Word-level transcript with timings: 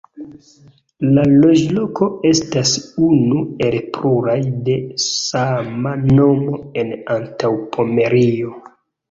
La 1.17 1.25
loĝloko 1.41 2.07
estas 2.29 2.71
unu 3.09 3.43
el 3.67 3.77
pluraj 3.99 4.39
de 4.71 4.79
sama 5.05 5.93
nomo 6.09 6.59
en 6.85 6.97
Antaŭpomerio. 7.19 8.59